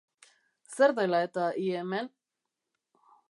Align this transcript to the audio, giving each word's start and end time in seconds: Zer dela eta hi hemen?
Zer 0.75 0.93
dela 0.99 1.19
eta 1.27 1.45
hi 1.63 1.67
hemen? 1.81 2.09